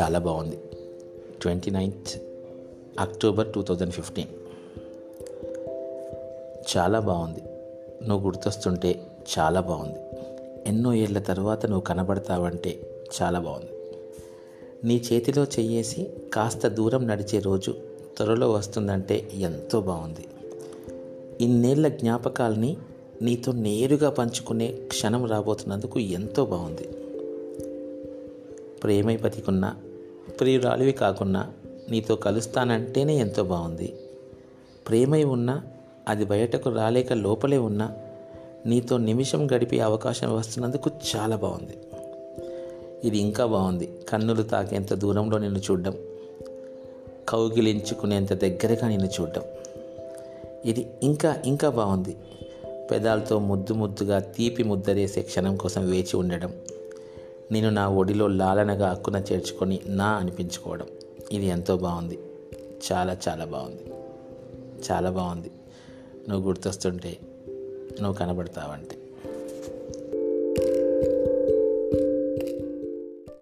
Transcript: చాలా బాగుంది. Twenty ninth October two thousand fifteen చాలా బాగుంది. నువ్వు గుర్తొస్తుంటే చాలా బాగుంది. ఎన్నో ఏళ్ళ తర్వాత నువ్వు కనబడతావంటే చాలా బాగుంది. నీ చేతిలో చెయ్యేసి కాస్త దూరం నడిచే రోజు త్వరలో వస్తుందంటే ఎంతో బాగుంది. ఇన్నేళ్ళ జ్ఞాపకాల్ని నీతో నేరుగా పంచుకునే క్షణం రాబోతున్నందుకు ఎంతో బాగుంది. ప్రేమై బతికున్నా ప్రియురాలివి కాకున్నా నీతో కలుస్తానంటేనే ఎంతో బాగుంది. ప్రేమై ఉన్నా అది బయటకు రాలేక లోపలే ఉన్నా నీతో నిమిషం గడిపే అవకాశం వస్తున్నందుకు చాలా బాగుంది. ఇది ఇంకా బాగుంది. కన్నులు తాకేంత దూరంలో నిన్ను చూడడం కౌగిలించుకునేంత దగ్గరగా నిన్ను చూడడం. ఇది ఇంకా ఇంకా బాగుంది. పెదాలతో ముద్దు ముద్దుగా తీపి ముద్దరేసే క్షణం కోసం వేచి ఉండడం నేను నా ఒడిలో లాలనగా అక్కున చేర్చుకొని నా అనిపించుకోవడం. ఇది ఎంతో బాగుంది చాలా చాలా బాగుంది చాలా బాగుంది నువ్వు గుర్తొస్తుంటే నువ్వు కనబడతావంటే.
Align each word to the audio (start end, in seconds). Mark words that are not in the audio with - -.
చాలా 0.00 0.18
బాగుంది. 0.18 0.58
Twenty 1.42 1.70
ninth 1.70 2.22
October 2.98 3.52
two 3.52 3.62
thousand 3.62 3.92
fifteen 3.92 4.28
చాలా 6.76 7.00
బాగుంది. 7.00 7.40
నువ్వు 8.08 8.26
గుర్తొస్తుంటే 8.26 9.02
చాలా 9.38 9.60
బాగుంది. 9.60 9.98
ఎన్నో 10.66 10.94
ఏళ్ళ 10.94 11.18
తర్వాత 11.18 11.66
నువ్వు 11.66 11.84
కనబడతావంటే 11.84 13.02
చాలా 13.22 13.38
బాగుంది. 13.38 13.70
నీ 14.84 15.02
చేతిలో 15.12 15.44
చెయ్యేసి 15.44 16.10
కాస్త 16.34 16.68
దూరం 16.68 17.06
నడిచే 17.06 17.38
రోజు 17.38 17.70
త్వరలో 18.16 18.52
వస్తుందంటే 18.52 19.30
ఎంతో 19.34 19.80
బాగుంది. 19.80 20.28
ఇన్నేళ్ళ 21.44 21.88
జ్ఞాపకాల్ని 21.88 22.76
నీతో 23.22 23.52
నేరుగా 23.52 24.10
పంచుకునే 24.10 24.72
క్షణం 24.72 25.26
రాబోతున్నందుకు 25.26 25.98
ఎంతో 26.00 26.44
బాగుంది. 26.44 26.88
ప్రేమై 28.82 29.16
బతికున్నా 29.16 29.76
ప్రియురాలివి 30.40 30.92
కాకున్నా 30.92 31.52
నీతో 31.90 32.16
కలుస్తానంటేనే 32.16 33.16
ఎంతో 33.16 33.44
బాగుంది. 33.44 33.94
ప్రేమై 34.88 35.24
ఉన్నా 35.24 35.62
అది 36.08 36.24
బయటకు 36.24 36.70
రాలేక 36.70 37.12
లోపలే 37.12 37.58
ఉన్నా 37.58 37.96
నీతో 38.66 38.96
నిమిషం 38.96 39.50
గడిపే 39.50 39.78
అవకాశం 39.78 40.36
వస్తున్నందుకు 40.36 40.90
చాలా 41.16 41.36
బాగుంది. 41.36 41.78
ఇది 43.04 43.18
ఇంకా 43.18 43.46
బాగుంది. 43.46 43.90
కన్నులు 44.08 44.42
తాకేంత 44.42 44.94
దూరంలో 44.94 45.38
నిన్ను 45.38 45.58
చూడడం 45.58 45.94
కౌగిలించుకునేంత 47.28 48.32
దగ్గరగా 48.32 48.88
నిన్ను 48.88 49.08
చూడడం. 49.20 49.42
ఇది 50.64 50.86
ఇంకా 51.02 51.42
ఇంకా 51.44 51.70
బాగుంది. 51.70 52.16
పెదాలతో 52.92 53.38
ముద్దు 53.38 53.74
ముద్దుగా 53.74 54.18
తీపి 54.18 54.62
ముద్దరేసే 54.62 55.22
క్షణం 55.22 55.56
కోసం 55.56 55.90
వేచి 55.90 56.16
ఉండడం 56.16 56.52
నేను 57.52 57.70
నా 57.70 57.88
ఒడిలో 57.88 58.28
లాలనగా 58.28 58.90
అక్కున 58.90 59.16
చేర్చుకొని 59.16 59.80
నా 59.86 60.06
అనిపించుకోవడం. 60.06 60.86
ఇది 61.32 61.46
ఎంతో 61.46 61.76
బాగుంది 61.76 62.18
చాలా 62.92 63.16
చాలా 63.28 63.44
బాగుంది 63.44 63.82
చాలా 64.92 65.10
బాగుంది 65.10 65.50
నువ్వు 66.28 66.48
గుర్తొస్తుంటే 66.48 67.18
నువ్వు 68.00 68.12
కనబడతావంటే. 68.12 68.96